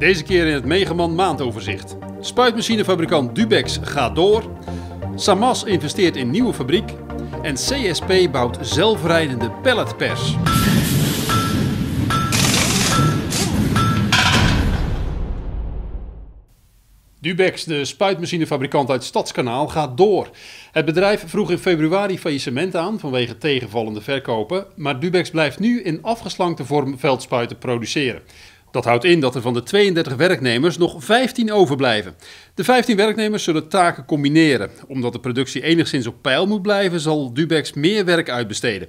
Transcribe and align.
Deze 0.00 0.22
keer 0.22 0.46
in 0.46 0.54
het 0.54 0.64
Megaman 0.64 1.14
maandoverzicht. 1.14 1.96
Spuitmachinefabrikant 2.20 3.34
Dubex 3.34 3.78
gaat 3.82 4.14
door. 4.14 4.42
Samas 5.14 5.64
investeert 5.64 6.16
in 6.16 6.30
nieuwe 6.30 6.52
fabriek. 6.52 6.92
En 7.42 7.54
CSP 7.54 8.12
bouwt 8.32 8.58
zelfrijdende 8.60 9.50
palletpers. 9.50 10.36
Dubex, 17.20 17.64
de 17.64 17.84
spuitmachinefabrikant 17.84 18.90
uit 18.90 19.04
Stadskanaal, 19.04 19.68
gaat 19.68 19.96
door. 19.96 20.30
Het 20.72 20.84
bedrijf 20.84 21.24
vroeg 21.26 21.50
in 21.50 21.58
februari 21.58 22.18
faillissement 22.18 22.76
aan 22.76 22.98
vanwege 22.98 23.38
tegenvallende 23.38 24.00
verkopen, 24.00 24.66
maar 24.76 25.00
Dubex 25.00 25.30
blijft 25.30 25.58
nu 25.58 25.82
in 25.82 26.02
afgeslankte 26.02 26.64
vorm 26.64 26.98
veldspuiten 26.98 27.58
produceren. 27.58 28.22
Dat 28.70 28.84
houdt 28.84 29.04
in 29.04 29.20
dat 29.20 29.34
er 29.34 29.40
van 29.40 29.54
de 29.54 29.62
32 29.62 30.14
werknemers 30.16 30.78
nog 30.78 31.04
15 31.04 31.52
overblijven. 31.52 32.14
De 32.54 32.64
15 32.64 32.96
werknemers 32.96 33.44
zullen 33.44 33.68
taken 33.68 34.04
combineren. 34.04 34.70
Omdat 34.86 35.12
de 35.12 35.20
productie 35.20 35.62
enigszins 35.62 36.06
op 36.06 36.22
peil 36.22 36.46
moet 36.46 36.62
blijven, 36.62 37.00
zal 37.00 37.34
Dubex 37.34 37.72
meer 37.72 38.04
werk 38.04 38.30
uitbesteden. 38.30 38.88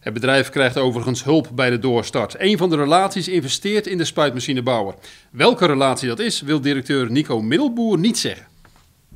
Het 0.00 0.12
bedrijf 0.12 0.48
krijgt 0.48 0.78
overigens 0.78 1.24
hulp 1.24 1.48
bij 1.54 1.70
de 1.70 1.78
doorstart. 1.78 2.34
Een 2.38 2.58
van 2.58 2.70
de 2.70 2.76
relaties 2.76 3.28
investeert 3.28 3.86
in 3.86 3.98
de 3.98 4.04
spuitmachinebouwer. 4.04 4.94
Welke 5.30 5.66
relatie 5.66 6.08
dat 6.08 6.18
is, 6.18 6.40
wil 6.40 6.60
directeur 6.60 7.10
Nico 7.10 7.42
Middelboer 7.42 7.98
niet 7.98 8.18
zeggen. 8.18 8.46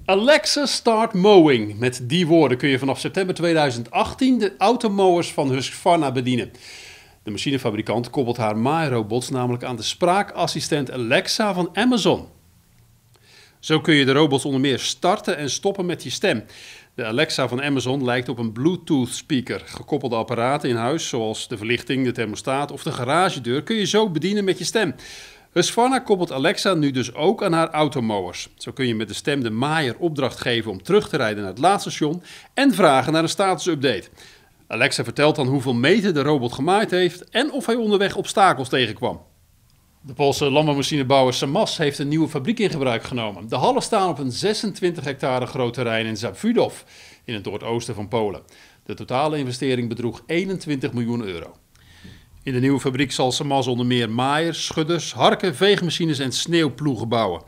Alexa 0.04 0.66
Start 0.66 1.12
Mowing. 1.12 1.78
Met 1.78 2.00
die 2.02 2.26
woorden 2.26 2.58
kun 2.58 2.68
je 2.68 2.78
vanaf 2.78 3.00
september 3.00 3.34
2018 3.34 4.38
de 4.38 4.52
automowers 4.58 5.32
van 5.32 5.50
Husqvarna 5.50 6.12
bedienen. 6.12 6.52
De 7.28 7.34
machinefabrikant 7.34 8.10
koppelt 8.10 8.36
haar 8.36 8.56
maairobots 8.56 9.28
namelijk 9.28 9.64
aan 9.64 9.76
de 9.76 9.82
spraakassistent 9.82 10.90
Alexa 10.90 11.54
van 11.54 11.70
Amazon. 11.72 12.28
Zo 13.58 13.80
kun 13.80 13.94
je 13.94 14.04
de 14.04 14.12
robots 14.12 14.44
onder 14.44 14.60
meer 14.60 14.78
starten 14.78 15.36
en 15.36 15.50
stoppen 15.50 15.86
met 15.86 16.02
je 16.02 16.10
stem. 16.10 16.44
De 16.94 17.04
Alexa 17.04 17.48
van 17.48 17.62
Amazon 17.62 18.04
lijkt 18.04 18.28
op 18.28 18.38
een 18.38 18.52
Bluetooth 18.52 19.08
speaker. 19.08 19.62
Gekoppelde 19.64 20.16
apparaten 20.16 20.68
in 20.68 20.76
huis, 20.76 21.08
zoals 21.08 21.48
de 21.48 21.56
verlichting, 21.56 22.04
de 22.04 22.12
thermostaat 22.12 22.70
of 22.70 22.82
de 22.82 22.92
garagedeur, 22.92 23.62
kun 23.62 23.76
je 23.76 23.86
zo 23.86 24.10
bedienen 24.10 24.44
met 24.44 24.58
je 24.58 24.64
stem. 24.64 24.94
Husqvarna 25.52 25.98
koppelt 25.98 26.32
Alexa 26.32 26.74
nu 26.74 26.90
dus 26.90 27.14
ook 27.14 27.42
aan 27.42 27.52
haar 27.52 27.70
automowers. 27.70 28.48
Zo 28.56 28.72
kun 28.72 28.86
je 28.86 28.94
met 28.94 29.08
de 29.08 29.14
stem 29.14 29.42
de 29.42 29.50
maaier 29.50 29.96
opdracht 29.98 30.40
geven 30.40 30.70
om 30.70 30.82
terug 30.82 31.08
te 31.08 31.16
rijden 31.16 31.42
naar 31.42 31.52
het 31.52 31.60
laadstation 31.60 32.22
en 32.54 32.74
vragen 32.74 33.12
naar 33.12 33.22
een 33.22 33.28
statusupdate. 33.28 34.08
Alexa 34.70 35.04
vertelt 35.04 35.36
dan 35.36 35.46
hoeveel 35.46 35.74
meter 35.74 36.14
de 36.14 36.22
robot 36.22 36.52
gemaaid 36.52 36.90
heeft 36.90 37.28
en 37.28 37.52
of 37.52 37.66
hij 37.66 37.74
onderweg 37.74 38.16
obstakels 38.16 38.68
tegenkwam. 38.68 39.20
De 40.00 40.12
Poolse 40.12 40.50
landbouwmachinebouwer 40.50 41.34
Samas 41.34 41.76
heeft 41.76 41.98
een 41.98 42.08
nieuwe 42.08 42.28
fabriek 42.28 42.58
in 42.58 42.70
gebruik 42.70 43.02
genomen. 43.02 43.48
De 43.48 43.56
hallen 43.56 43.82
staan 43.82 44.08
op 44.08 44.18
een 44.18 44.32
26 44.32 45.04
hectare 45.04 45.46
groot 45.46 45.74
terrein 45.74 46.06
in 46.06 46.16
Zabudov, 46.16 46.80
in 47.24 47.34
het 47.34 47.44
noordoosten 47.44 47.94
van 47.94 48.08
Polen. 48.08 48.42
De 48.84 48.94
totale 48.94 49.38
investering 49.38 49.88
bedroeg 49.88 50.22
21 50.26 50.92
miljoen 50.92 51.22
euro. 51.22 51.56
In 52.42 52.52
de 52.52 52.60
nieuwe 52.60 52.80
fabriek 52.80 53.12
zal 53.12 53.32
Samas 53.32 53.66
onder 53.66 53.86
meer 53.86 54.10
maaiers, 54.10 54.64
schudders, 54.64 55.12
harken, 55.12 55.54
veegmachines 55.54 56.18
en 56.18 56.32
sneeuwploegen 56.32 57.08
bouwen. 57.08 57.42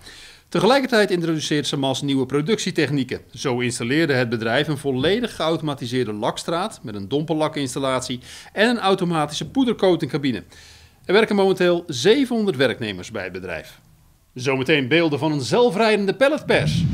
Tegelijkertijd 0.51 1.11
introduceert 1.11 1.67
Samas 1.67 2.03
nieuwe 2.03 2.27
productietechnieken. 2.27 3.21
Zo 3.35 3.59
installeerde 3.59 4.13
het 4.13 4.29
bedrijf 4.29 4.69
een 4.69 4.79
volledig 4.79 5.37
geautomatiseerde 5.37 6.13
lakstraat 6.13 6.81
met 6.83 6.95
een 6.95 7.09
dompellakinstallatie 7.09 8.21
en 8.53 8.69
een 8.69 8.79
automatische 8.79 9.49
poedercoatingcabine. 9.49 10.43
Er 11.05 11.13
werken 11.13 11.37
momenteel 11.37 11.85
700 11.87 12.57
werknemers 12.57 13.11
bij 13.11 13.23
het 13.23 13.33
bedrijf. 13.33 13.81
Zometeen 14.35 14.89
beelden 14.89 15.19
van 15.19 15.33
een 15.33 15.41
zelfrijdende 15.41 16.15
palletpers. 16.15 16.85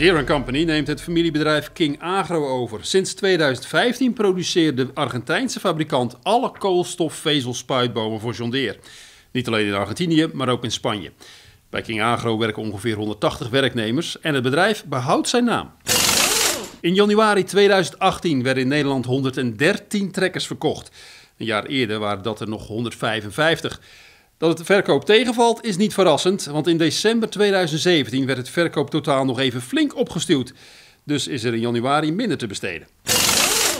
Deere 0.00 0.24
Company 0.24 0.64
neemt 0.64 0.86
het 0.86 1.00
familiebedrijf 1.00 1.72
King 1.72 2.02
Agro 2.02 2.48
over. 2.48 2.84
Sinds 2.84 3.14
2015 3.14 4.12
produceert 4.12 4.76
de 4.76 4.88
Argentijnse 4.94 5.60
fabrikant 5.60 6.16
alle 6.22 6.52
koolstofvezelspuitbomen 6.58 8.20
voor 8.20 8.32
John 8.32 8.50
Deere. 8.50 8.78
Niet 9.30 9.46
alleen 9.46 9.66
in 9.66 9.74
Argentinië, 9.74 10.28
maar 10.32 10.48
ook 10.48 10.64
in 10.64 10.70
Spanje. 10.70 11.12
Bij 11.70 11.82
King 11.82 12.02
Agro 12.02 12.38
werken 12.38 12.62
ongeveer 12.62 12.96
180 12.96 13.48
werknemers 13.48 14.20
en 14.20 14.34
het 14.34 14.42
bedrijf 14.42 14.84
behoudt 14.84 15.28
zijn 15.28 15.44
naam. 15.44 15.72
In 16.80 16.94
januari 16.94 17.44
2018 17.44 18.42
werden 18.42 18.62
in 18.62 18.68
Nederland 18.68 19.04
113 19.04 20.10
trekkers 20.10 20.46
verkocht. 20.46 20.90
Een 21.36 21.46
jaar 21.46 21.64
eerder 21.64 21.98
waren 21.98 22.22
dat 22.22 22.40
er 22.40 22.48
nog 22.48 22.66
155. 22.66 23.80
Dat 24.40 24.58
het 24.58 24.66
verkoop 24.66 25.04
tegenvalt 25.04 25.64
is 25.64 25.76
niet 25.76 25.94
verrassend, 25.94 26.44
want 26.44 26.66
in 26.66 26.76
december 26.76 27.30
2017 27.30 28.26
werd 28.26 28.38
het 28.38 28.48
verkooptotaal 28.48 29.24
nog 29.24 29.38
even 29.38 29.62
flink 29.62 29.96
opgestuwd. 29.96 30.52
Dus 31.04 31.28
is 31.28 31.44
er 31.44 31.54
in 31.54 31.60
januari 31.60 32.12
minder 32.12 32.38
te 32.38 32.46
besteden. 32.46 32.88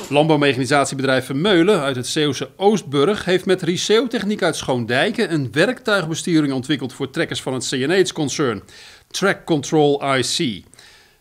Landbouwmechanisatiebedrijf 0.08 1.24
Vermeulen 1.24 1.80
uit 1.80 1.96
het 1.96 2.06
Zeeuwse 2.06 2.50
Oostburg 2.56 3.24
heeft 3.24 3.46
met 3.46 3.62
Riseo-techniek 3.62 4.42
uit 4.42 4.56
Schoondijken 4.56 5.32
een 5.32 5.52
werktuigbesturing 5.52 6.52
ontwikkeld 6.52 6.92
voor 6.92 7.10
trekkers 7.10 7.42
van 7.42 7.54
het 7.54 7.68
CNH-concern, 7.68 8.62
Track 9.10 9.44
Control 9.44 10.16
IC. 10.16 10.64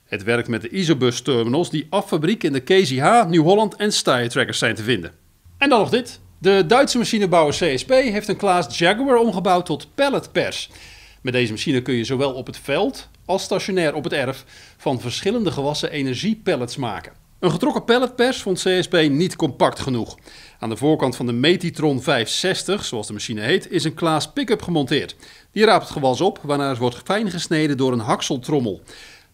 Het 0.06 0.24
werkt 0.24 0.48
met 0.48 0.62
de 0.62 0.70
Isobus 0.70 1.22
terminals 1.22 1.70
die 1.70 1.88
affabriek 1.90 2.44
in 2.44 2.54
de 2.54 2.60
KZH, 2.60 3.26
Nieuw-Holland 3.28 3.76
en 3.76 3.94
Steyr 3.94 4.30
trackers 4.30 4.58
zijn 4.58 4.76
te 4.76 4.84
vinden. 4.84 5.12
En 5.58 5.70
dan 5.70 5.80
nog 5.80 5.90
dit. 5.90 6.20
De 6.42 6.66
Duitse 6.66 6.98
machinebouwer 6.98 7.54
CSP 7.54 7.90
heeft 7.90 8.28
een 8.28 8.38
Klaas 8.38 8.78
Jaguar 8.78 9.18
omgebouwd 9.18 9.66
tot 9.66 9.88
palletpers. 9.96 10.70
Met 11.22 11.34
deze 11.34 11.52
machine 11.52 11.82
kun 11.82 11.94
je 11.94 12.04
zowel 12.04 12.34
op 12.34 12.46
het 12.46 12.58
veld 12.58 13.10
als 13.26 13.44
stationair 13.44 13.94
op 13.94 14.04
het 14.04 14.14
erf 14.14 14.46
van 14.78 15.00
verschillende 15.00 15.52
gewassen 15.52 15.92
energiepellets 15.92 16.76
maken. 16.76 17.12
Een 17.40 17.52
getrokken 17.52 17.86
palletpers 17.86 18.42
vond 18.42 18.64
CSP 18.64 18.94
niet 19.10 19.36
compact 19.36 19.80
genoeg. 19.80 20.18
Aan 20.60 20.70
de 20.70 20.78
voorkant 20.78 21.16
van 21.16 21.26
de 21.26 21.32
Metitron 21.32 22.02
560, 22.02 22.86
zoals 22.86 23.08
de 23.08 23.14
machine 23.14 23.42
heet, 23.42 23.72
is 23.72 23.84
een 23.84 23.94
Klaas 23.94 24.32
pick-up 24.32 24.62
gemonteerd. 24.62 25.16
Die 25.52 25.66
raapt 25.66 25.84
het 25.84 25.92
gewas 25.92 26.22
op, 26.22 26.40
waarna 26.44 26.70
het 26.70 26.78
wordt 26.78 27.02
fijn 27.04 27.32
gesneden 27.32 27.78
door 27.78 27.92
een 27.92 28.00
hakseltrommel. 28.00 28.82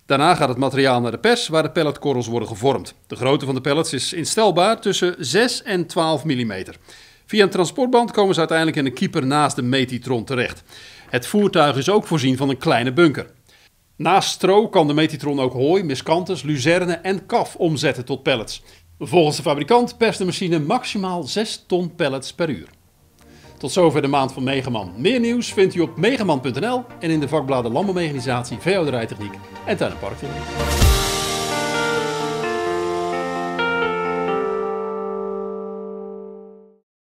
Daarna 0.05 0.35
gaat 0.35 0.49
het 0.49 0.57
materiaal 0.57 1.01
naar 1.01 1.11
de 1.11 1.17
pers, 1.17 1.47
waar 1.47 1.63
de 1.63 1.71
pelletkorrels 1.71 2.27
worden 2.27 2.47
gevormd. 2.47 2.93
De 3.07 3.15
grootte 3.15 3.45
van 3.45 3.55
de 3.55 3.61
pellets 3.61 3.93
is 3.93 4.13
instelbaar 4.13 4.81
tussen 4.81 5.15
6 5.19 5.63
en 5.63 5.87
12 5.87 6.23
mm. 6.23 6.53
Via 7.25 7.43
een 7.43 7.49
transportband 7.49 8.11
komen 8.11 8.33
ze 8.33 8.39
uiteindelijk 8.39 8.77
in 8.77 8.85
een 8.85 8.93
keeper 8.93 9.25
naast 9.25 9.55
de 9.55 9.61
Metitron 9.61 10.23
terecht. 10.23 10.63
Het 11.09 11.27
voertuig 11.27 11.77
is 11.77 11.89
ook 11.89 12.07
voorzien 12.07 12.37
van 12.37 12.49
een 12.49 12.57
kleine 12.57 12.93
bunker. 12.93 13.31
Naast 13.95 14.29
stro 14.29 14.69
kan 14.69 14.87
de 14.87 14.93
Metitron 14.93 15.39
ook 15.39 15.53
hooi, 15.53 15.83
miscanthus, 15.83 16.43
luzerne 16.43 16.93
en 16.93 17.25
kaf 17.25 17.55
omzetten 17.55 18.05
tot 18.05 18.23
pellets. 18.23 18.63
Volgens 18.99 19.35
de 19.35 19.41
fabrikant 19.41 19.97
perst 19.97 20.17
de 20.17 20.25
machine 20.25 20.59
maximaal 20.59 21.23
6 21.23 21.63
ton 21.67 21.95
pellets 21.95 22.33
per 22.33 22.49
uur. 22.49 22.67
Tot 23.57 23.71
zover 23.71 24.01
de 24.01 24.07
maand 24.07 24.33
van 24.33 24.43
Megaman. 24.43 24.93
Meer 24.97 25.19
nieuws 25.19 25.53
vindt 25.53 25.75
u 25.75 25.79
op 25.79 25.97
megaman.nl 25.97 26.83
en 26.99 27.09
in 27.09 27.19
de 27.19 27.27
vakbladen 27.27 27.71
Landbouwmechanisatie, 27.71 28.57
Veehouderijtechniek 28.59 29.33
en 29.65 29.77
Tuin- 29.77 29.91
en 29.91 29.99
Parktechniek. 29.99 31.04